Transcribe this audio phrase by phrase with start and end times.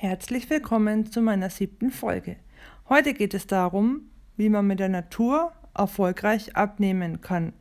[0.00, 2.36] Herzlich willkommen zu meiner siebten Folge.
[2.88, 4.02] Heute geht es darum,
[4.36, 7.52] wie man mit der Natur erfolgreich abnehmen kann.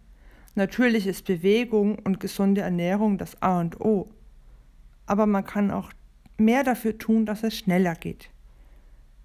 [0.53, 4.11] Natürlich ist Bewegung und gesunde Ernährung das A und O,
[5.07, 5.91] aber man kann auch
[6.37, 8.29] mehr dafür tun, dass es schneller geht.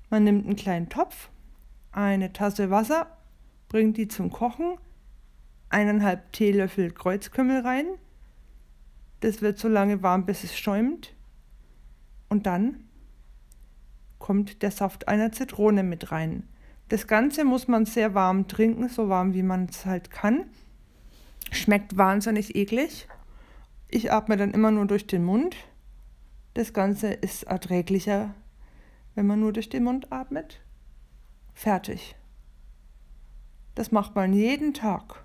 [0.08, 1.29] Man nimmt einen kleinen Topf,
[1.90, 3.18] eine Tasse Wasser,
[3.68, 4.79] bringt die zum Kochen,
[5.68, 7.88] eineinhalb Teelöffel Kreuzkümmel rein.
[9.20, 11.14] Das wird so lange warm, bis es schäumt.
[12.30, 12.84] Und dann
[14.22, 16.49] kommt der Saft einer Zitrone mit rein.
[16.89, 20.44] Das Ganze muss man sehr warm trinken, so warm wie man es halt kann.
[21.50, 23.08] Schmeckt wahnsinnig eklig.
[23.89, 25.57] Ich atme dann immer nur durch den Mund.
[26.54, 28.32] Das Ganze ist erträglicher,
[29.16, 30.61] wenn man nur durch den Mund atmet.
[31.52, 32.14] Fertig.
[33.75, 35.25] Das macht man jeden Tag.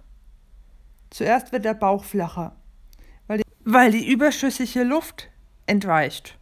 [1.11, 2.55] Zuerst wird der Bauch flacher,
[3.27, 5.29] weil die, weil die überschüssige Luft
[5.67, 6.37] entweicht.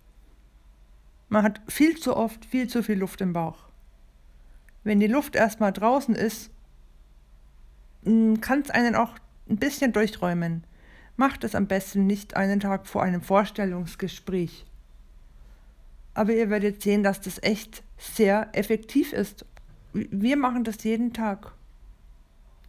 [1.30, 3.66] Man hat viel zu oft viel zu viel Luft im Bauch.
[4.84, 6.52] Wenn die Luft erstmal draußen ist,
[8.04, 9.16] kann es einen auch
[9.50, 10.64] ein bisschen durchträumen.
[11.18, 14.66] Macht es am besten nicht einen Tag vor einem Vorstellungsgespräch.
[16.14, 19.46] Aber ihr werdet sehen, dass das echt sehr effektiv ist.
[19.94, 21.54] Wir machen das jeden Tag.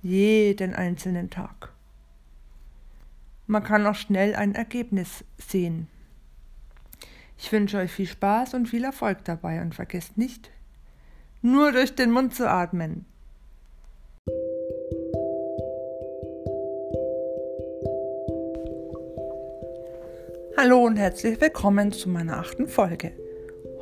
[0.03, 1.73] Jeden einzelnen Tag.
[3.47, 5.89] Man kann auch schnell ein Ergebnis sehen.
[7.39, 10.51] Ich wünsche euch viel Spaß und viel Erfolg dabei und vergesst nicht,
[11.43, 13.05] nur durch den Mund zu atmen.
[20.57, 23.13] Hallo und herzlich willkommen zu meiner achten Folge.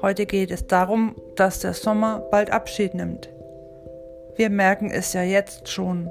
[0.02, 3.30] Heute geht es darum, dass der Sommer bald Abschied nimmt.
[4.34, 6.10] Wir merken es ja jetzt schon,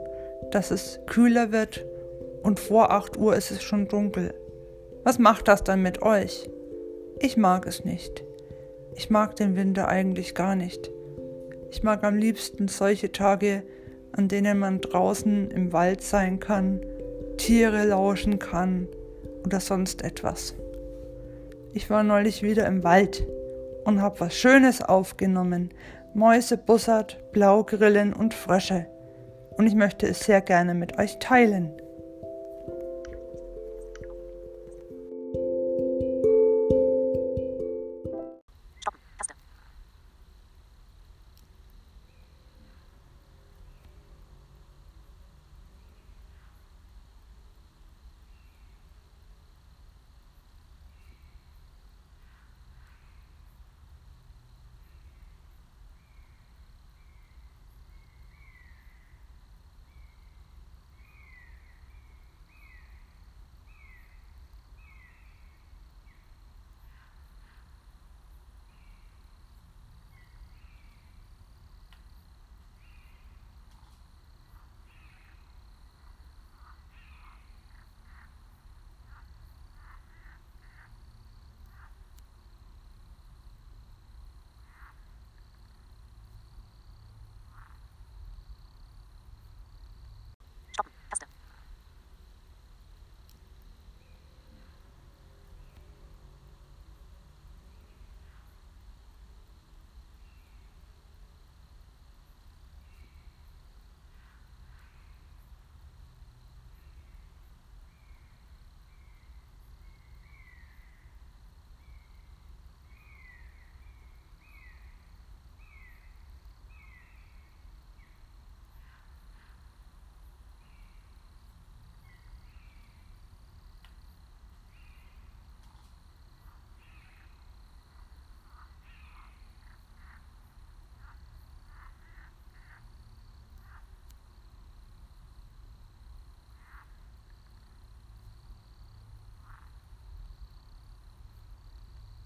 [0.52, 1.86] dass es kühler wird
[2.42, 4.34] und vor 8 Uhr ist es schon dunkel.
[5.04, 6.50] Was macht das dann mit euch?
[7.20, 8.24] Ich mag es nicht.
[8.96, 10.92] Ich mag den Winter eigentlich gar nicht.
[11.72, 13.64] Ich mag am liebsten solche Tage,
[14.12, 16.82] an denen man draußen im Wald sein kann,
[17.38, 18.88] Tiere lauschen kann
[19.44, 20.56] oder sonst etwas.
[21.74, 23.26] Ich war neulich wieder im Wald
[23.86, 25.70] und hab was Schönes aufgenommen.
[26.14, 28.86] Mäuse, Bussard, Blaugrillen und Frösche.
[29.58, 31.72] Und ich möchte es sehr gerne mit euch teilen.